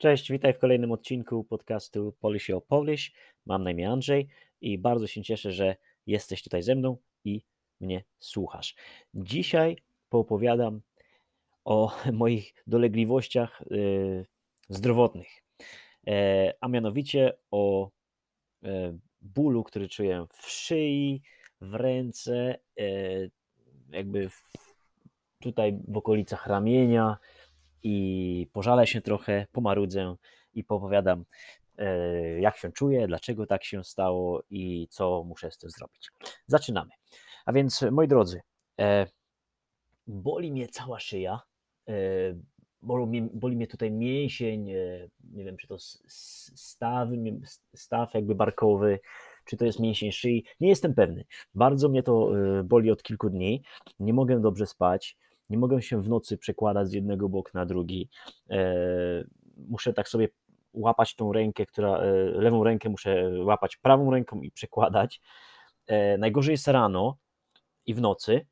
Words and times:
Cześć, 0.00 0.32
witaj 0.32 0.52
w 0.52 0.58
kolejnym 0.58 0.92
odcinku 0.92 1.44
podcastu 1.44 2.12
Polish 2.20 2.50
o 2.50 2.60
Polish. 2.60 3.12
Mam 3.46 3.64
na 3.64 3.70
imię 3.70 3.90
Andrzej 3.90 4.28
i 4.60 4.78
bardzo 4.78 5.06
się 5.06 5.22
cieszę, 5.22 5.52
że 5.52 5.76
jesteś 6.06 6.42
tutaj 6.42 6.62
ze 6.62 6.74
mną 6.74 6.96
i 7.24 7.42
mnie 7.80 8.04
słuchasz. 8.18 8.74
Dzisiaj 9.14 9.76
poopowiadam 10.08 10.80
o 11.64 11.96
moich 12.12 12.54
dolegliwościach 12.66 13.62
y, 13.62 14.26
zdrowotnych, 14.68 15.28
e, 16.06 16.54
a 16.60 16.68
mianowicie 16.68 17.32
o 17.50 17.90
e, 18.64 18.98
bólu, 19.20 19.64
który 19.64 19.88
czuję 19.88 20.26
w 20.32 20.50
szyi, 20.50 21.22
w 21.60 21.74
ręce, 21.74 22.58
e, 22.78 22.84
jakby 23.90 24.30
tutaj 25.40 25.78
w 25.88 25.96
okolicach 25.96 26.46
ramienia 26.46 27.16
i 27.82 28.46
pożalę 28.52 28.86
się 28.86 29.00
trochę, 29.00 29.46
pomarudzę 29.52 30.14
i 30.54 30.64
popowiadam, 30.64 31.24
jak 32.40 32.56
się 32.56 32.72
czuję, 32.72 33.06
dlaczego 33.06 33.46
tak 33.46 33.64
się 33.64 33.84
stało 33.84 34.42
i 34.50 34.88
co 34.90 35.24
muszę 35.24 35.50
z 35.50 35.58
tym 35.58 35.70
zrobić. 35.70 36.10
Zaczynamy. 36.46 36.90
A 37.44 37.52
więc, 37.52 37.84
moi 37.90 38.08
drodzy, 38.08 38.40
boli 40.06 40.52
mnie 40.52 40.68
cała 40.68 41.00
szyja, 41.00 41.40
boli 42.82 43.06
mnie, 43.06 43.28
boli 43.34 43.56
mnie 43.56 43.66
tutaj 43.66 43.90
mięsień, 43.90 44.64
nie 45.32 45.44
wiem, 45.44 45.56
czy 45.56 45.68
to 45.68 45.76
staw, 45.78 47.08
staw 47.74 48.14
jakby 48.14 48.34
barkowy, 48.34 48.98
czy 49.44 49.56
to 49.56 49.64
jest 49.64 49.80
mięsień 49.80 50.12
szyi, 50.12 50.44
nie 50.60 50.68
jestem 50.68 50.94
pewny. 50.94 51.24
Bardzo 51.54 51.88
mnie 51.88 52.02
to 52.02 52.30
boli 52.64 52.90
od 52.90 53.02
kilku 53.02 53.30
dni, 53.30 53.62
nie 53.98 54.12
mogę 54.12 54.40
dobrze 54.40 54.66
spać, 54.66 55.16
nie 55.50 55.58
mogę 55.58 55.82
się 55.82 56.02
w 56.02 56.08
nocy 56.08 56.38
przekładać 56.38 56.88
z 56.88 56.92
jednego 56.92 57.28
boku 57.28 57.50
na 57.54 57.66
drugi. 57.66 58.08
Muszę 59.56 59.92
tak 59.92 60.08
sobie 60.08 60.28
łapać 60.72 61.14
tą 61.14 61.32
rękę, 61.32 61.66
która, 61.66 62.00
lewą 62.32 62.64
rękę 62.64 62.88
muszę 62.88 63.30
łapać 63.44 63.76
prawą 63.76 64.10
ręką 64.10 64.40
i 64.40 64.50
przekładać. 64.50 65.20
Najgorzej 66.18 66.52
jest 66.52 66.68
rano 66.68 67.16
i 67.86 67.94
w 67.94 68.00
nocy, 68.00 68.46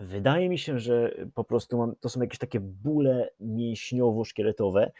Wydaje 0.00 0.48
mi 0.48 0.58
się, 0.58 0.78
że 0.78 1.14
po 1.34 1.44
prostu 1.44 1.78
mam, 1.78 1.96
to 2.00 2.08
są 2.08 2.20
jakieś 2.20 2.38
takie 2.38 2.60
bóle 2.60 3.30
mięśniowo-szkieletowe 3.40 4.90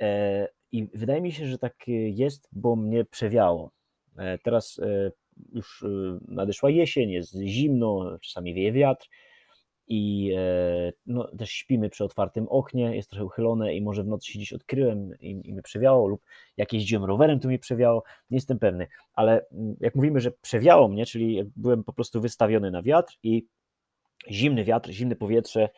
e, 0.00 0.48
i 0.72 0.88
wydaje 0.94 1.20
mi 1.20 1.32
się, 1.32 1.46
że 1.46 1.58
tak 1.58 1.74
jest, 2.12 2.48
bo 2.52 2.76
mnie 2.76 3.04
przewiało. 3.04 3.70
E, 4.16 4.38
teraz 4.38 4.78
e, 4.78 5.12
już 5.52 5.84
nadeszła 6.28 6.70
jesień, 6.70 7.10
jest 7.10 7.34
zimno, 7.34 8.18
czasami 8.18 8.54
wieje 8.54 8.72
wiatr 8.72 9.08
i 9.88 10.32
no, 11.06 11.28
też 11.38 11.50
śpimy 11.50 11.90
przy 11.90 12.04
otwartym 12.04 12.48
oknie, 12.48 12.96
jest 12.96 13.10
trochę 13.10 13.24
uchylone 13.24 13.74
i 13.74 13.82
może 13.82 14.02
w 14.02 14.06
nocy 14.06 14.32
się 14.32 14.38
dziś 14.38 14.52
odkryłem 14.52 15.10
i, 15.20 15.40
i 15.44 15.52
mnie 15.52 15.62
przewiało 15.62 16.08
lub 16.08 16.22
jak 16.56 16.72
jeździłem 16.72 17.04
rowerem, 17.04 17.40
to 17.40 17.48
mnie 17.48 17.58
przewiało, 17.58 18.02
nie 18.30 18.36
jestem 18.36 18.58
pewny, 18.58 18.86
ale 19.14 19.46
mm, 19.52 19.76
jak 19.80 19.94
mówimy, 19.94 20.20
że 20.20 20.30
przewiało 20.30 20.88
mnie, 20.88 21.06
czyli 21.06 21.52
byłem 21.56 21.84
po 21.84 21.92
prostu 21.92 22.20
wystawiony 22.20 22.70
na 22.70 22.82
wiatr 22.82 23.18
i 23.22 23.46
zimny 24.30 24.64
wiatr, 24.64 24.90
zimne 24.90 25.16
powietrze 25.16 25.68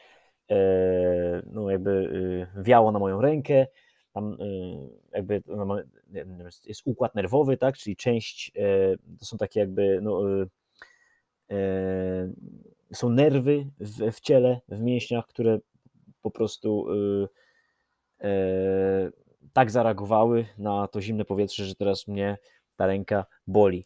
e, 0.50 1.42
no 1.46 1.70
jakby 1.70 2.10
e, 2.56 2.62
wiało 2.62 2.92
na 2.92 2.98
moją 2.98 3.20
rękę, 3.20 3.66
tam 4.12 4.32
e, 4.32 4.46
jakby 5.12 5.42
jest 6.66 6.82
układ 6.84 7.14
nerwowy, 7.14 7.56
tak, 7.56 7.76
czyli 7.76 7.96
część, 7.96 8.52
to 9.18 9.24
są 9.24 9.38
takie 9.38 9.60
jakby 9.60 9.98
no, 10.02 10.22
są 12.92 13.08
nerwy 13.08 13.66
w, 13.80 14.12
w 14.12 14.20
ciele, 14.20 14.60
w 14.68 14.80
mięśniach, 14.80 15.26
które 15.26 15.58
po 16.22 16.30
prostu 16.30 16.86
tak 19.52 19.70
zareagowały 19.70 20.46
na 20.58 20.88
to 20.88 21.00
zimne 21.00 21.24
powietrze, 21.24 21.64
że 21.64 21.74
teraz 21.74 22.08
mnie 22.08 22.38
ta 22.76 22.86
ręka 22.86 23.26
boli. 23.46 23.84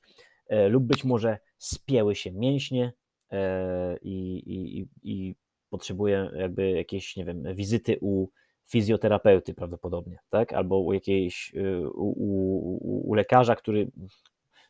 Lub 0.68 0.84
być 0.84 1.04
może 1.04 1.38
spięły 1.58 2.14
się 2.14 2.32
mięśnie, 2.32 2.92
E, 3.32 3.96
i, 4.02 4.42
i, 4.46 4.88
i 5.02 5.34
potrzebuje 5.70 6.30
jakby 6.36 6.70
jakiejś, 6.70 7.16
nie 7.16 7.24
wiem, 7.24 7.54
wizyty 7.54 7.98
u 8.00 8.28
fizjoterapeuty 8.66 9.54
prawdopodobnie, 9.54 10.18
tak? 10.28 10.52
Albo 10.52 10.80
u 10.80 10.92
jakiejś, 10.92 11.54
y, 11.54 11.90
u, 11.90 12.08
u, 12.08 13.10
u 13.10 13.14
lekarza, 13.14 13.56
który, 13.56 13.90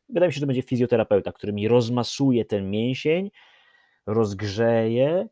wydaje 0.08 0.28
mi 0.28 0.32
się, 0.32 0.36
że 0.36 0.41
to 0.41 0.47
będzie 0.47 0.62
fizjoterapeuta, 0.62 1.32
który 1.32 1.52
mi 1.52 1.68
rozmasuje 1.68 2.44
ten 2.44 2.70
mięsień, 2.70 3.30
rozgrzeje 4.12 5.28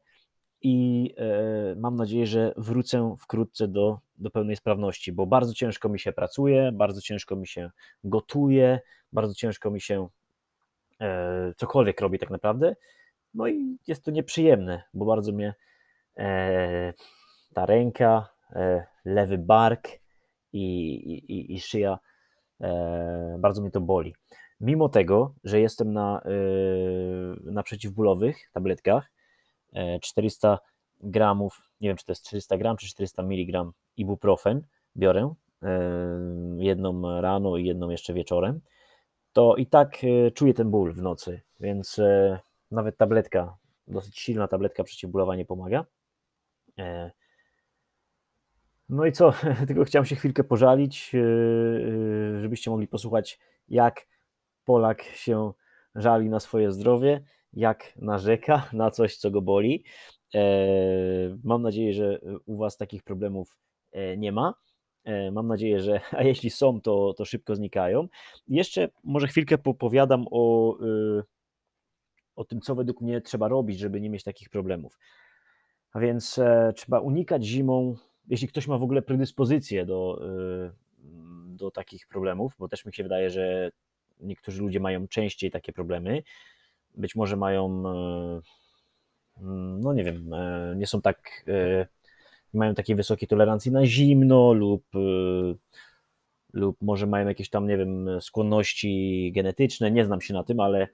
i 0.62 1.14
e, 1.16 1.74
mam 1.76 1.96
nadzieję, 1.96 2.26
że 2.26 2.54
wrócę 2.56 3.16
wkrótce 3.20 3.68
do, 3.68 3.98
do 4.16 4.30
pełnej 4.30 4.56
sprawności, 4.56 5.12
bo 5.12 5.26
bardzo 5.26 5.54
ciężko 5.54 5.88
mi 5.88 5.98
się 5.98 6.12
pracuje, 6.12 6.72
bardzo 6.72 7.00
ciężko 7.00 7.36
mi 7.36 7.46
się 7.46 7.70
gotuje, 8.04 8.80
bardzo 9.12 9.34
ciężko 9.34 9.70
mi 9.70 9.80
się 9.80 10.08
e, 11.00 11.52
cokolwiek 11.56 12.00
robi 12.00 12.18
tak 12.18 12.30
naprawdę 12.30 12.74
no 13.34 13.48
i 13.48 13.78
jest 13.86 14.04
to 14.04 14.10
nieprzyjemne, 14.10 14.82
bo 14.94 15.04
bardzo 15.04 15.32
mnie 15.32 15.54
e, 16.16 16.94
ta 17.54 17.66
ręka, 17.66 18.28
lewy 19.04 19.38
bark 19.38 19.88
i, 20.52 20.94
i, 21.28 21.54
i 21.54 21.60
szyja, 21.60 21.98
bardzo 23.38 23.62
mnie 23.62 23.70
to 23.70 23.80
boli. 23.80 24.14
Mimo 24.60 24.88
tego, 24.88 25.34
że 25.44 25.60
jestem 25.60 25.92
na, 25.92 26.22
e, 26.24 26.30
na 27.52 27.62
przeciwbólowych 27.62 28.50
tabletkach, 28.52 29.10
400 30.02 30.52
e, 30.52 30.58
gramów, 31.00 31.70
nie 31.80 31.88
wiem 31.88 31.96
czy 31.96 32.04
to 32.04 32.12
jest 32.12 32.26
400 32.26 32.58
gram 32.58 32.76
czy 32.76 32.86
400 32.86 33.22
mg 33.22 33.70
ibuprofen 33.96 34.62
biorę, 34.96 35.34
e, 35.62 35.68
jedną 36.58 37.20
rano 37.20 37.56
i 37.56 37.64
jedną 37.64 37.90
jeszcze 37.90 38.14
wieczorem, 38.14 38.60
to 39.32 39.56
i 39.56 39.66
tak 39.66 39.96
czuję 40.34 40.54
ten 40.54 40.70
ból 40.70 40.92
w 40.92 41.02
nocy, 41.02 41.40
więc 41.60 42.00
nawet 42.70 42.96
tabletka, 42.96 43.56
dosyć 43.88 44.18
silna 44.18 44.48
tabletka 44.48 44.84
przeciwbólowa 44.84 45.36
nie 45.36 45.44
pomaga. 45.44 45.84
E, 46.78 47.10
no 48.88 49.06
i 49.06 49.12
co? 49.12 49.32
Tylko 49.68 49.84
chciałem 49.84 50.06
się 50.06 50.16
chwilkę 50.16 50.44
pożalić, 50.44 51.14
e, 51.14 51.18
e, 51.18 52.40
żebyście 52.40 52.70
mogli 52.70 52.88
posłuchać, 52.88 53.38
jak 53.68 54.06
Polak 54.68 55.02
się 55.02 55.52
żali 55.94 56.28
na 56.28 56.40
swoje 56.40 56.72
zdrowie, 56.72 57.20
jak 57.52 57.92
narzeka 57.96 58.68
na 58.72 58.90
coś, 58.90 59.16
co 59.16 59.30
go 59.30 59.42
boli. 59.42 59.84
Mam 61.44 61.62
nadzieję, 61.62 61.94
że 61.94 62.20
u 62.46 62.56
Was 62.56 62.76
takich 62.76 63.02
problemów 63.02 63.58
nie 64.16 64.32
ma. 64.32 64.54
Mam 65.32 65.46
nadzieję, 65.46 65.80
że, 65.80 66.00
a 66.18 66.22
jeśli 66.22 66.50
są, 66.50 66.80
to, 66.80 67.14
to 67.14 67.24
szybko 67.24 67.54
znikają. 67.54 68.08
Jeszcze 68.48 68.88
może 69.04 69.28
chwilkę 69.28 69.58
popowiadam 69.58 70.26
o 70.30 70.76
o 72.36 72.44
tym, 72.44 72.60
co 72.60 72.74
według 72.74 73.00
mnie 73.00 73.20
trzeba 73.20 73.48
robić, 73.48 73.78
żeby 73.78 74.00
nie 74.00 74.10
mieć 74.10 74.24
takich 74.24 74.48
problemów. 74.48 74.98
A 75.92 76.00
więc 76.00 76.38
e, 76.38 76.72
trzeba 76.76 77.00
unikać 77.00 77.44
zimą, 77.44 77.96
jeśli 78.28 78.48
ktoś 78.48 78.66
ma 78.66 78.78
w 78.78 78.82
ogóle 78.82 79.02
predyspozycję 79.02 79.86
do, 79.86 80.20
e, 80.22 80.72
do 81.46 81.70
takich 81.70 82.08
problemów, 82.08 82.52
bo 82.58 82.68
też 82.68 82.84
mi 82.84 82.94
się 82.94 83.02
wydaje, 83.02 83.30
że 83.30 83.70
niektórzy 84.20 84.62
ludzie 84.62 84.80
mają 84.80 85.08
częściej 85.08 85.50
takie 85.50 85.72
problemy. 85.72 86.22
Być 86.94 87.14
może 87.14 87.36
mają, 87.36 87.82
e, 87.86 88.40
no 89.80 89.92
nie 89.92 90.04
wiem, 90.04 90.32
e, 90.32 90.74
nie 90.76 90.86
są 90.86 91.00
tak, 91.00 91.44
e, 91.48 91.86
nie 92.54 92.58
mają 92.58 92.74
takiej 92.74 92.96
wysokiej 92.96 93.28
tolerancji 93.28 93.72
na 93.72 93.86
zimno 93.86 94.52
lub 94.52 94.84
lub 96.52 96.76
może 96.82 97.06
mają 97.06 97.28
jakieś 97.28 97.50
tam, 97.50 97.66
nie 97.66 97.76
wiem, 97.76 98.08
skłonności 98.20 99.32
genetyczne, 99.34 99.90
nie 99.90 100.04
znam 100.04 100.20
się 100.20 100.34
na 100.34 100.44
tym, 100.44 100.60
ale 100.60 100.88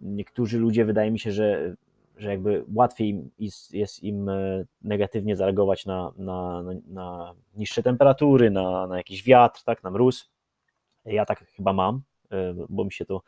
niektórzy 0.00 0.58
ludzie 0.58 0.84
wydaje 0.84 1.10
mi 1.10 1.18
się, 1.18 1.32
że, 1.32 1.76
że 2.16 2.30
jakby 2.30 2.64
łatwiej 2.74 3.30
jest, 3.38 3.74
jest 3.74 4.02
im 4.02 4.30
negatywnie 4.82 5.36
zareagować 5.36 5.86
na, 5.86 6.12
na, 6.16 6.62
na, 6.62 6.72
na 6.86 7.34
niższe 7.56 7.82
temperatury, 7.82 8.50
na, 8.50 8.86
na 8.86 8.96
jakiś 8.96 9.22
wiatr, 9.22 9.64
tak, 9.64 9.82
na 9.82 9.90
mróz. 9.90 10.30
Ja 11.04 11.26
tak 11.26 11.44
chyba 11.56 11.72
mam, 11.72 12.02
bo 12.68 12.84
mi 12.84 12.92
się 12.92 13.04
to 13.04 13.22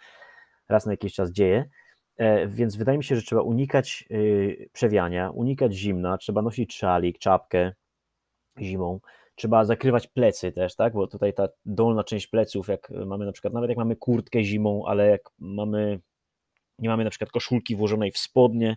raz 0.69 0.87
na 0.87 0.93
jakiś 0.93 1.15
czas 1.15 1.31
dzieje. 1.31 1.65
E, 2.17 2.47
więc 2.47 2.77
wydaje 2.77 2.99
mi 2.99 3.05
się, 3.05 3.17
że 3.17 3.23
trzeba 3.23 3.43
unikać 3.43 4.09
przewiania, 4.73 5.31
unikać 5.31 5.75
zimna, 5.75 6.19
trzeba 6.19 6.43
nosić 6.43 6.75
szalik, 6.75 7.19
czapkę 7.19 7.73
zimą, 8.61 9.01
trzeba 9.35 9.65
zakrywać 9.65 10.07
plecy 10.07 10.53
też, 10.53 10.77
tak, 10.77 10.93
bo 10.93 11.07
tutaj 11.07 11.35
ta 11.35 11.49
dolna 11.67 12.05
część 12.05 12.27
pleców, 12.27 12.69
jak 12.69 12.91
mamy 13.07 13.27
na 13.27 13.33
przykład, 13.33 13.55
nawet 13.55 13.69
jak 13.69 13.79
mamy 13.79 13.97
kurtkę 13.97 14.45
zimą, 14.45 14.83
ale 14.87 15.09
jak 15.09 15.21
mamy 15.39 16.01
nie 16.79 16.89
mamy 16.89 17.05
na 17.05 17.11
przykład 17.11 17.31
koszulki 17.31 17.77
włożonej 17.77 18.11
w 18.13 18.19
spodnie, 18.19 18.77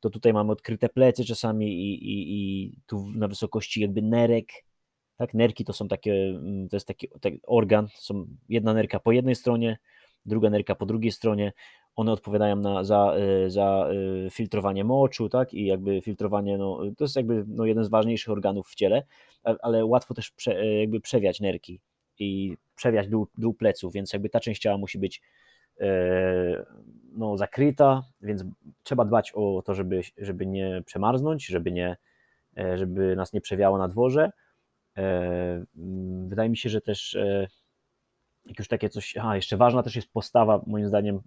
to 0.00 0.10
tutaj 0.10 0.32
mamy 0.32 0.52
odkryte 0.52 0.88
plecy 0.88 1.24
czasami 1.24 1.66
i, 1.66 1.94
i, 1.94 2.34
i 2.36 2.72
tu 2.86 3.06
na 3.14 3.28
wysokości 3.28 3.80
jakby 3.80 4.02
nerek, 4.02 4.52
tak, 5.16 5.34
nerki 5.34 5.64
to 5.64 5.72
są 5.72 5.88
takie, 5.88 6.12
mm, 6.14 6.68
to 6.68 6.76
jest 6.76 6.86
taki, 6.86 7.08
taki 7.20 7.40
organ, 7.46 7.88
są 7.94 8.26
jedna 8.48 8.74
nerka 8.74 9.00
po 9.00 9.12
jednej 9.12 9.34
stronie, 9.34 9.78
druga 10.26 10.50
nerka 10.50 10.74
po 10.74 10.86
drugiej 10.86 11.12
stronie, 11.12 11.52
one 11.96 12.12
odpowiadają 12.12 12.56
na, 12.56 12.84
za, 12.84 13.14
za 13.46 13.88
filtrowanie 14.30 14.84
moczu, 14.84 15.28
tak, 15.28 15.54
i 15.54 15.66
jakby 15.66 16.00
filtrowanie, 16.00 16.58
no, 16.58 16.78
to 16.96 17.04
jest 17.04 17.16
jakby 17.16 17.44
no, 17.48 17.64
jeden 17.64 17.84
z 17.84 17.88
ważniejszych 17.88 18.32
organów 18.32 18.68
w 18.68 18.74
ciele, 18.74 19.02
ale 19.62 19.84
łatwo 19.84 20.14
też 20.14 20.30
prze, 20.30 20.66
jakby 20.66 21.00
przewiać 21.00 21.40
nerki 21.40 21.80
i 22.18 22.56
przewiać 22.76 23.08
dół, 23.08 23.28
dół 23.38 23.54
pleców, 23.54 23.92
więc 23.92 24.12
jakby 24.12 24.28
ta 24.28 24.40
część 24.40 24.62
ciała 24.62 24.78
musi 24.78 24.98
być 24.98 25.22
no, 27.12 27.36
zakryta, 27.36 28.02
więc 28.20 28.44
trzeba 28.82 29.04
dbać 29.04 29.32
o 29.34 29.62
to, 29.64 29.74
żeby, 29.74 30.00
żeby 30.18 30.46
nie 30.46 30.82
przemarznąć, 30.86 31.46
żeby, 31.46 31.72
nie, 31.72 31.96
żeby 32.74 33.16
nas 33.16 33.32
nie 33.32 33.40
przewiało 33.40 33.78
na 33.78 33.88
dworze. 33.88 34.30
Wydaje 36.26 36.48
mi 36.48 36.56
się, 36.56 36.68
że 36.68 36.80
też 36.80 37.18
jak 38.46 38.58
już 38.58 38.68
takie 38.68 38.88
coś, 38.88 39.16
a 39.16 39.36
jeszcze 39.36 39.56
ważna 39.56 39.82
też 39.82 39.96
jest 39.96 40.12
postawa 40.12 40.62
moim 40.66 40.88
zdaniem 40.88 41.20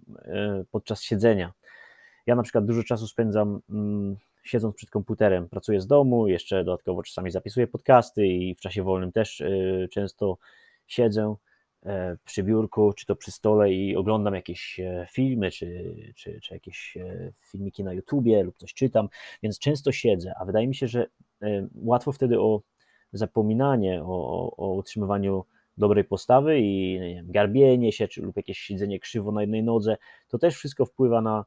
podczas 0.70 1.02
siedzenia. 1.02 1.52
Ja 2.26 2.34
na 2.34 2.42
przykład 2.42 2.64
dużo 2.64 2.82
czasu 2.82 3.06
spędzam 3.06 3.60
mm, 3.70 4.16
siedząc 4.44 4.76
przed 4.76 4.90
komputerem, 4.90 5.48
pracuję 5.48 5.80
z 5.80 5.86
domu, 5.86 6.28
jeszcze 6.28 6.64
dodatkowo 6.64 7.02
czasami 7.02 7.30
zapisuję 7.30 7.66
podcasty 7.66 8.26
i 8.26 8.54
w 8.54 8.60
czasie 8.60 8.82
wolnym 8.82 9.12
też 9.12 9.42
często 9.90 10.38
siedzę 10.86 11.36
E, 11.86 12.16
przy 12.24 12.42
biurku, 12.42 12.92
czy 12.92 13.06
to 13.06 13.16
przy 13.16 13.32
stole 13.32 13.72
i 13.72 13.96
oglądam 13.96 14.34
jakieś 14.34 14.80
e, 14.80 15.06
filmy, 15.10 15.50
czy, 15.50 15.94
czy, 16.16 16.40
czy 16.40 16.54
jakieś 16.54 16.96
e, 16.96 17.32
filmiki 17.40 17.84
na 17.84 17.92
YouTubie 17.92 18.42
lub 18.42 18.56
coś 18.56 18.74
czytam, 18.74 19.08
więc 19.42 19.58
często 19.58 19.92
siedzę, 19.92 20.32
a 20.40 20.44
wydaje 20.44 20.68
mi 20.68 20.74
się, 20.74 20.88
że 20.88 21.06
łatwo 21.74 22.12
wtedy 22.12 22.40
o 22.40 22.62
zapominanie, 23.12 24.02
o, 24.04 24.50
o 24.56 24.72
utrzymywaniu 24.72 25.44
dobrej 25.76 26.04
postawy 26.04 26.60
i 26.60 26.98
wiem, 27.00 27.32
garbienie 27.32 27.92
się, 27.92 28.08
czy 28.08 28.22
lub 28.22 28.36
jakieś 28.36 28.58
siedzenie 28.58 29.00
krzywo 29.00 29.32
na 29.32 29.40
jednej 29.40 29.62
nodze, 29.62 29.96
to 30.28 30.38
też 30.38 30.54
wszystko 30.54 30.86
wpływa 30.86 31.20
na, 31.20 31.44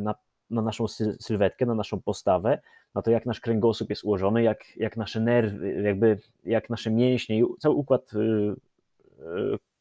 na, 0.00 0.14
na 0.50 0.62
naszą 0.62 0.88
sylwetkę, 1.20 1.66
na 1.66 1.74
naszą 1.74 2.00
postawę, 2.00 2.60
na 2.94 3.02
to, 3.02 3.10
jak 3.10 3.26
nasz 3.26 3.40
kręgosłup 3.40 3.90
jest 3.90 4.04
ułożony, 4.04 4.42
jak, 4.42 4.76
jak 4.76 4.96
nasze 4.96 5.20
nerwy, 5.20 5.82
jakby 5.82 6.18
jak 6.44 6.70
nasze 6.70 6.90
mięśnie, 6.90 7.42
cały 7.58 7.74
układ 7.74 8.12
y, 8.12 8.54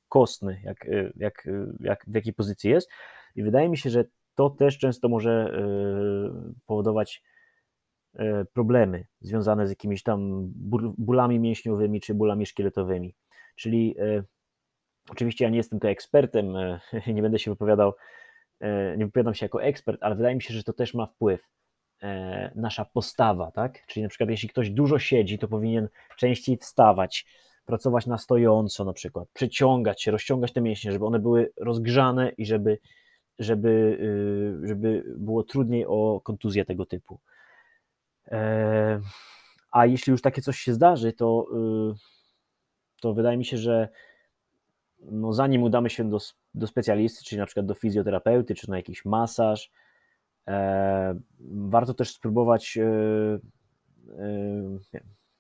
kostny, 0.10 0.62
jak, 0.64 0.88
jak, 1.16 1.48
jak, 1.80 2.06
w 2.08 2.16
jakiej 2.16 2.34
pozycji 2.34 2.70
jest. 2.70 2.90
I 3.36 3.44
wydaje 3.44 3.70
mi 3.70 3.78
się, 3.78 3.90
że 3.90 4.06
to 4.36 4.50
też 4.50 4.78
często 4.78 5.10
może 5.10 5.32
e, 5.32 6.54
powodować 6.66 7.24
e, 7.26 7.33
problemy 8.54 9.06
związane 9.22 9.68
z 9.68 9.70
jakimiś 9.70 10.04
tam 10.04 10.52
bólami 10.98 11.40
mięśniowymi 11.40 12.02
czy 12.02 12.14
bólami 12.14 12.46
szkieletowymi. 12.46 13.16
Czyli 13.56 13.96
e, 14.00 14.24
oczywiście 15.10 15.46
ja 15.46 15.50
nie 15.50 15.58
jestem 15.58 15.80
tu 15.80 15.88
ekspertem, 15.88 16.54
nie 17.16 17.22
będę 17.22 17.40
się 17.40 17.52
wypowiadał, 17.52 17.94
nie 18.98 19.06
wypowiadam 19.06 19.34
się 19.34 19.46
jako 19.46 19.64
ekspert, 19.64 20.04
ale 20.04 20.16
wydaje 20.16 20.36
mi 20.36 20.42
się, 20.42 20.54
że 20.54 20.64
to 20.64 20.74
też 20.74 20.94
ma 20.94 21.06
wpływ 21.06 21.42
nasza 22.56 22.86
postawa, 22.86 23.52
tak? 23.52 23.86
Czyli 23.88 24.04
na 24.04 24.10
przykład 24.10 24.30
jeśli 24.30 24.50
ktoś 24.50 24.70
dużo 24.70 25.00
siedzi, 25.00 25.40
to 25.40 25.48
powinien 25.48 25.90
częściej 26.18 26.58
wstawać, 26.58 27.26
pracować 27.66 28.06
na 28.06 28.18
stojąco 28.18 28.86
na 28.86 28.94
przykład, 28.94 29.30
przeciągać 29.34 30.04
się, 30.04 30.12
rozciągać 30.12 30.54
te 30.54 30.62
mięśnie, 30.62 30.92
żeby 30.92 31.06
one 31.06 31.20
były 31.20 31.52
rozgrzane 31.58 32.30
i 32.30 32.46
żeby, 32.46 32.80
żeby, 33.40 33.70
y, 34.64 34.68
żeby 34.68 35.04
było 35.18 35.44
trudniej 35.44 35.86
o 35.88 36.22
kontuzję 36.24 36.66
tego 36.66 36.86
typu. 36.86 37.20
E, 38.34 39.00
a 39.72 39.86
jeśli 39.86 40.12
już 40.12 40.22
takie 40.22 40.42
coś 40.42 40.60
się 40.60 40.74
zdarzy, 40.74 41.14
to, 41.14 41.46
y, 41.92 41.96
to 43.02 43.14
wydaje 43.14 43.38
mi 43.38 43.46
się, 43.46 43.58
że 43.58 43.90
no 45.00 45.34
zanim 45.34 45.64
udamy 45.64 45.90
się 45.90 46.10
do, 46.10 46.18
do 46.54 46.68
specjalisty, 46.68 47.24
czyli 47.24 47.40
na 47.40 47.46
przykład 47.46 47.66
do 47.66 47.74
fizjoterapeuty, 47.74 48.56
czy 48.56 48.70
na 48.70 48.78
jakiś 48.78 49.06
masaż, 49.06 49.72
e, 50.48 51.20
warto 51.50 51.94
też 51.94 52.14
spróbować 52.14 52.78
e, 52.78 53.40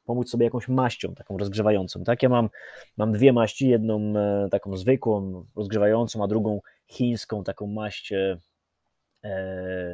pomóc 0.05 0.29
sobie 0.29 0.45
jakąś 0.45 0.67
maścią 0.67 1.15
taką 1.15 1.37
rozgrzewającą. 1.37 2.03
Tak, 2.03 2.23
ja 2.23 2.29
mam, 2.29 2.49
mam 2.97 3.11
dwie 3.11 3.33
maści, 3.33 3.67
jedną 3.67 4.13
taką 4.51 4.77
zwykłą, 4.77 5.45
rozgrzewającą, 5.55 6.23
a 6.23 6.27
drugą 6.27 6.61
chińską, 6.87 7.43
taką 7.43 7.67
maść, 7.67 8.13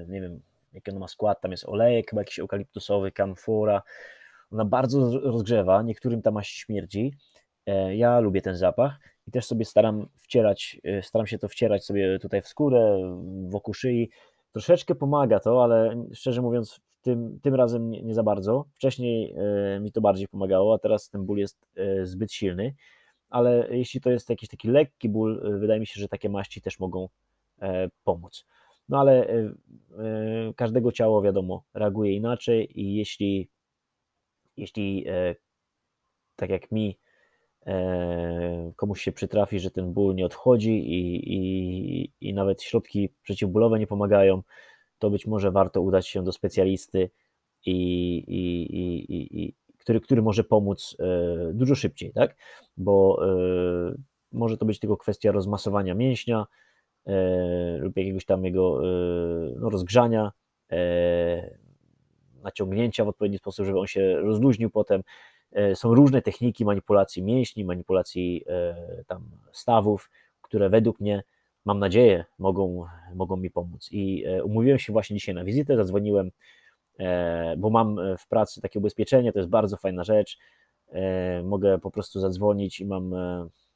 nie 0.07 0.21
wiem, 0.21 0.41
jaki 0.73 0.91
ona 0.91 0.99
ma 0.99 1.07
skład, 1.07 1.41
tam 1.41 1.51
jest 1.51 1.65
olejek 1.65 2.09
chyba 2.09 2.21
jakiś 2.21 2.39
eukaliptusowy, 2.39 3.11
kamfora, 3.11 3.81
ona 4.51 4.65
bardzo 4.65 5.19
rozgrzewa, 5.19 5.81
niektórym 5.81 6.21
ta 6.21 6.31
maść 6.31 6.57
śmierdzi, 6.57 7.13
ja 7.89 8.19
lubię 8.19 8.41
ten 8.41 8.57
zapach 8.57 8.99
i 9.27 9.31
też 9.31 9.45
sobie 9.45 9.65
staram 9.65 10.05
wcierać, 10.17 10.81
staram 11.01 11.27
się 11.27 11.37
to 11.37 11.47
wcierać 11.47 11.85
sobie 11.85 12.19
tutaj 12.19 12.41
w 12.41 12.47
skórę, 12.47 12.99
wokół 13.49 13.73
szyi, 13.73 14.09
troszeczkę 14.51 14.95
pomaga 14.95 15.39
to, 15.39 15.63
ale 15.63 16.05
szczerze 16.13 16.41
mówiąc 16.41 16.79
tym, 17.01 17.39
tym 17.41 17.55
razem 17.55 17.89
nie, 17.89 18.01
nie 18.01 18.13
za 18.13 18.23
bardzo. 18.23 18.65
Wcześniej 18.75 19.35
e, 19.75 19.79
mi 19.79 19.91
to 19.91 20.01
bardziej 20.01 20.27
pomagało, 20.27 20.73
a 20.73 20.77
teraz 20.77 21.09
ten 21.09 21.25
ból 21.25 21.37
jest 21.37 21.65
e, 21.75 22.05
zbyt 22.05 22.31
silny. 22.33 22.75
Ale 23.29 23.67
jeśli 23.71 24.01
to 24.01 24.09
jest 24.09 24.29
jakiś 24.29 24.49
taki 24.49 24.67
lekki 24.67 25.09
ból, 25.09 25.41
e, 25.45 25.59
wydaje 25.59 25.79
mi 25.79 25.87
się, 25.87 26.01
że 26.01 26.07
takie 26.07 26.29
maści 26.29 26.61
też 26.61 26.79
mogą 26.79 27.09
pomóc. 28.03 28.45
No 28.89 28.99
ale 28.99 29.27
każdego 30.55 30.91
ciało, 30.91 31.21
wiadomo, 31.21 31.63
reaguje 31.73 32.15
inaczej 32.15 32.81
i 32.81 32.95
jeśli, 32.95 33.49
jeśli 34.57 35.05
tak 36.35 36.49
jak 36.49 36.71
mi, 36.71 36.97
komuś 38.75 39.01
się 39.01 39.11
przytrafi, 39.11 39.59
że 39.59 39.71
ten 39.71 39.93
ból 39.93 40.15
nie 40.15 40.25
odchodzi 40.25 40.71
i, 40.71 41.33
i, 41.33 42.13
i 42.21 42.33
nawet 42.33 42.63
środki 42.63 43.09
przeciwbólowe 43.23 43.79
nie 43.79 43.87
pomagają, 43.87 44.41
to 44.99 45.09
być 45.09 45.27
może 45.27 45.51
warto 45.51 45.81
udać 45.81 46.07
się 46.07 46.23
do 46.23 46.31
specjalisty, 46.31 47.09
i, 47.65 48.17
i, 48.27 49.13
i, 49.13 49.43
i 49.43 49.55
który, 49.77 50.01
który 50.01 50.21
może 50.21 50.43
pomóc 50.43 50.95
e, 50.99 51.53
dużo 51.53 51.75
szybciej, 51.75 52.13
tak? 52.13 52.35
Bo 52.77 53.19
e, 53.25 53.95
może 54.31 54.57
to 54.57 54.65
być 54.65 54.79
tylko 54.79 54.97
kwestia 54.97 55.31
rozmasowania 55.31 55.95
mięśnia 55.95 56.39
e, 56.39 56.45
lub 57.79 57.97
jakiegoś 57.97 58.25
tam 58.25 58.45
jego 58.45 58.81
no, 59.55 59.69
rozgrzania, 59.69 60.31
naciągnięcia 62.43 63.05
w 63.05 63.07
odpowiedni 63.07 63.37
sposób, 63.37 63.65
żeby 63.65 63.79
on 63.79 63.87
się 63.87 64.19
rozluźnił 64.19 64.69
potem. 64.69 65.03
Są 65.73 65.95
różne 65.95 66.21
techniki 66.21 66.65
manipulacji 66.65 67.23
mięśni, 67.23 67.65
manipulacji 67.65 68.45
tam 69.07 69.23
stawów, 69.51 70.09
które 70.41 70.69
według 70.69 70.99
mnie 70.99 71.23
mam 71.65 71.79
nadzieję, 71.79 72.25
mogą, 72.39 72.85
mogą 73.15 73.37
mi 73.37 73.51
pomóc. 73.51 73.89
I 73.91 74.25
e, 74.27 74.43
umówiłem 74.43 74.79
się 74.79 74.93
właśnie 74.93 75.15
dzisiaj 75.15 75.35
na 75.35 75.43
wizytę, 75.43 75.75
zadzwoniłem, 75.75 76.31
e, 76.99 77.55
bo 77.57 77.69
mam 77.69 77.97
w 78.17 78.27
pracy 78.27 78.61
takie 78.61 78.79
ubezpieczenie, 78.79 79.33
to 79.33 79.39
jest 79.39 79.49
bardzo 79.49 79.77
fajna 79.77 80.03
rzecz. 80.03 80.37
E, 80.91 81.43
mogę 81.43 81.79
po 81.79 81.91
prostu 81.91 82.19
zadzwonić 82.19 82.79
i 82.79 82.85
mam 82.85 83.15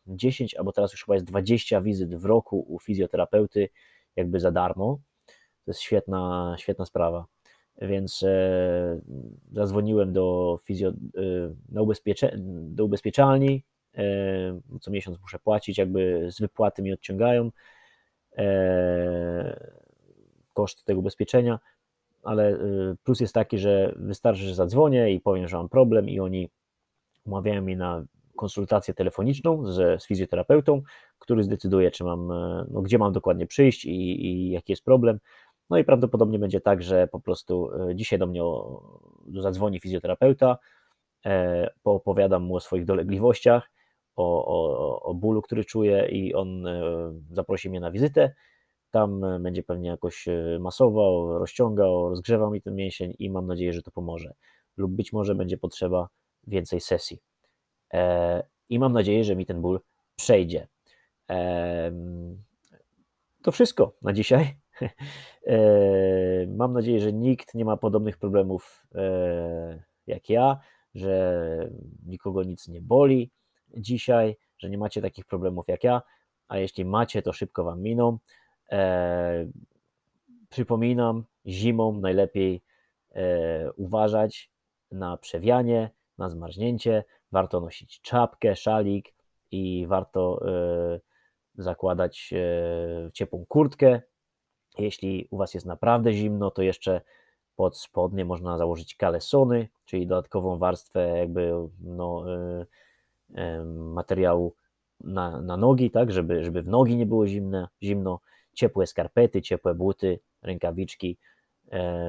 10 0.08 0.56
albo 0.56 0.72
teraz 0.72 0.92
już 0.92 1.06
chyba 1.06 1.16
jest 1.16 1.26
20 1.26 1.82
wizyt 1.82 2.16
w 2.16 2.26
roku 2.26 2.66
u 2.68 2.80
fizjoterapeuty, 2.80 3.70
jakby 4.16 4.40
za 4.40 4.52
darmo. 4.52 5.00
To 5.66 5.72
jest 5.72 5.80
świetna, 5.80 6.56
świetna 6.60 6.86
sprawa. 6.86 7.26
Więc 7.82 8.26
zadzwoniłem 9.52 10.14
do, 10.14 10.60
fizjo, 10.64 10.92
na 11.70 11.82
ubezpiecze, 11.82 12.36
do 12.38 12.86
ubezpieczalni, 12.86 13.64
co 14.82 14.92
miesiąc 14.92 15.22
muszę 15.22 15.40
płacić, 15.40 15.78
jakby 15.78 16.28
z 16.32 16.40
wypłaty 16.40 16.82
mi 16.82 16.94
odciągają 16.94 17.52
e, 18.38 19.72
koszt 20.54 20.86
tego 20.86 21.00
ubezpieczenia, 21.00 21.60
ale 22.24 22.50
e, 22.50 22.58
plus 23.04 23.20
jest 23.20 23.34
taki, 23.34 23.58
że 23.58 23.94
wystarczy, 23.96 24.42
że 24.42 24.56
zadzwonię 24.56 25.14
i 25.14 25.20
powiem, 25.20 25.48
że 25.48 25.58
mam 25.58 25.70
problem 25.70 26.10
i 26.10 26.20
oni 26.20 26.50
umawiają 27.26 27.62
mi 27.62 27.76
na 27.76 28.06
konsultację 28.44 28.94
telefoniczną 28.94 29.66
z, 29.66 30.02
z 30.04 30.08
fizjoterapeutą, 30.08 30.82
który 31.20 31.44
zdecyduje, 31.44 31.92
czy 31.92 32.04
mam, 32.04 32.32
e, 32.32 32.66
no, 32.72 32.82
gdzie 32.82 32.98
mam 32.98 33.14
dokładnie 33.14 33.48
przyjść 33.48 33.86
i, 33.86 34.26
i 34.26 34.50
jaki 34.52 34.72
jest 34.72 34.84
problem. 34.84 35.20
No 35.70 35.78
i 35.78 35.84
prawdopodobnie 35.84 36.40
będzie 36.40 36.62
tak, 36.62 36.84
że 36.84 37.08
po 37.08 37.20
prostu 37.20 37.70
dzisiaj 37.96 38.20
do 38.20 38.28
mnie 38.28 38.42
zadzwoni 39.42 39.80
fizjoterapeuta, 39.80 40.58
e, 41.26 41.70
poopowiadam 41.84 42.44
mu 42.44 42.56
o 42.56 42.60
swoich 42.60 42.86
dolegliwościach, 42.86 43.70
o, 44.16 44.46
o, 44.46 45.02
o 45.02 45.14
bólu, 45.14 45.42
który 45.42 45.66
czuję 45.66 46.08
i 46.12 46.34
on 46.34 46.68
e, 46.68 46.82
zaprosi 47.32 47.70
mnie 47.70 47.80
na 47.80 47.92
wizytę. 47.92 48.34
Tam 48.92 49.24
e, 49.24 49.40
będzie 49.40 49.64
pewnie 49.64 49.90
jakoś 49.90 50.28
e, 50.28 50.58
masował, 50.60 51.40
rozciągał, 51.40 52.10
rozgrzewał 52.10 52.52
mi 52.52 52.62
ten 52.62 52.76
mięsień 52.76 53.14
i 53.20 53.30
mam 53.30 53.48
nadzieję, 53.48 53.74
że 53.74 53.82
to 53.82 53.92
pomoże. 53.92 54.34
Lub 54.78 54.92
być 54.92 55.14
może 55.14 55.36
będzie 55.36 55.58
potrzeba 55.58 56.08
więcej 56.48 56.80
sesji. 56.80 57.20
I 58.70 58.80
mam 58.80 58.94
nadzieję, 58.94 59.24
że 59.24 59.36
mi 59.36 59.46
ten 59.46 59.62
ból 59.62 59.80
przejdzie. 60.16 60.68
To 63.44 63.52
wszystko 63.52 63.96
na 64.02 64.14
dzisiaj. 64.14 64.56
Mam 66.58 66.74
nadzieję, 66.74 67.00
że 67.00 67.14
nikt 67.14 67.56
nie 67.56 67.66
ma 67.66 67.78
podobnych 67.78 68.18
problemów 68.18 68.88
jak 70.08 70.30
ja, 70.30 70.60
że 70.96 71.70
nikogo 72.06 72.44
nic 72.44 72.68
nie 72.68 72.82
boli 72.82 73.32
dzisiaj, 73.78 74.38
że 74.58 74.70
nie 74.70 74.78
macie 74.78 75.02
takich 75.02 75.26
problemów 75.26 75.68
jak 75.68 75.84
ja, 75.84 76.02
a 76.48 76.58
jeśli 76.58 76.86
macie, 76.86 77.22
to 77.22 77.34
szybko 77.34 77.64
Wam 77.64 77.82
miną. 77.82 78.18
E, 78.72 79.46
przypominam, 80.50 81.24
zimą 81.46 82.00
najlepiej 82.00 82.64
e, 83.12 83.72
uważać 83.72 84.52
na 84.92 85.18
przewianie, 85.18 85.90
na 86.18 86.30
zmarznięcie. 86.30 87.04
Warto 87.34 87.60
nosić 87.60 88.02
czapkę, 88.02 88.56
szalik 88.56 89.14
i 89.52 89.86
warto 89.88 90.48
e, 90.48 91.00
zakładać 91.56 92.34
e, 92.34 93.12
ciepłą 93.12 93.46
kurtkę. 93.46 94.02
Jeśli 94.78 95.28
u 95.32 95.38
Was 95.38 95.54
jest 95.54 95.66
naprawdę 95.66 96.14
zimno, 96.14 96.52
to 96.52 96.62
jeszcze 96.62 97.02
pod 97.56 97.78
spodnie 97.78 98.26
można 98.26 98.58
założyć 98.58 98.96
kalesony, 98.96 99.70
czyli 99.86 100.08
dodatkową 100.08 100.58
warstwę 100.58 101.18
jakby 101.18 101.54
no, 101.80 102.26
e, 103.36 103.64
materiału 103.66 104.56
na, 105.00 105.42
na 105.42 105.58
nogi, 105.58 105.92
tak, 105.92 106.12
żeby, 106.12 106.44
żeby 106.44 106.64
w 106.64 106.68
nogi 106.68 106.98
nie 106.98 107.06
było 107.06 107.28
zimne, 107.28 107.68
zimno, 107.84 108.20
ciepłe 108.54 108.88
skarpety, 108.88 109.42
ciepłe 109.42 109.76
buty, 109.76 110.20
rękawiczki, 110.42 111.18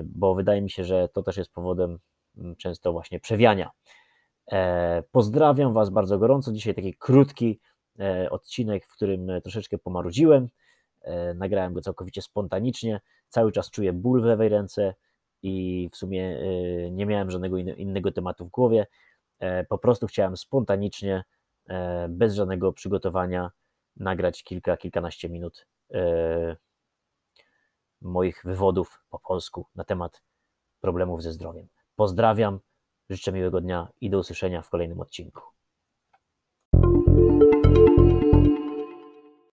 bo 0.05 0.35
wydaje 0.35 0.63
mi 0.63 0.71
się, 0.71 0.85
że 0.85 1.09
to 1.09 1.23
też 1.23 1.37
jest 1.37 1.53
powodem 1.53 1.99
mm, 2.37 2.57
często 2.57 2.93
właśnie 2.93 3.21
przewiania. 3.21 3.71
E, 4.53 5.03
pozdrawiam 5.13 5.73
Was 5.73 5.91
bardzo 5.91 6.19
gorąco. 6.19 6.53
Dzisiaj 6.53 6.75
taki 6.75 6.95
krótki 6.95 7.61
e, 7.99 8.31
odcinek, 8.31 8.87
w 8.87 8.93
którym 8.93 9.29
troszeczkę 9.43 9.79
pomarudziłem. 9.79 10.49
Nagrałem 11.35 11.75
go 11.75 11.81
całkowicie 11.81 12.23
spontanicznie. 12.23 13.01
Cały 13.29 13.53
czas 13.53 13.71
czuję 13.71 13.93
ból 13.93 14.23
w 14.23 14.25
lewej 14.25 14.49
ręce 14.49 14.95
i 15.43 15.89
w 15.93 15.97
sumie 15.97 16.39
nie 16.91 17.07
miałem 17.07 17.31
żadnego 17.31 17.59
innego 17.59 18.13
tematu 18.13 18.47
w 18.47 18.51
głowie. 18.51 18.87
Po 19.69 19.79
prostu 19.79 20.07
chciałem 20.07 20.37
spontanicznie, 20.37 21.25
bez 22.09 22.35
żadnego 22.35 22.73
przygotowania, 22.73 23.51
nagrać 23.97 24.45
kilka, 24.45 24.77
kilkanaście 24.77 25.29
minut 25.29 25.67
moich 28.01 28.43
wywodów 28.45 29.01
po 29.11 29.19
polsku 29.19 29.67
na 29.75 29.85
temat 29.85 30.23
problemów 30.81 31.23
ze 31.23 31.33
zdrowiem. 31.33 31.69
Pozdrawiam, 31.97 32.61
życzę 33.11 33.33
miłego 33.33 33.61
dnia 33.61 33.89
i 34.01 34.11
do 34.11 34.19
usłyszenia 34.19 34.63
w 34.63 34.71
kolejnym 34.71 35.01
odcinku. 35.01 35.43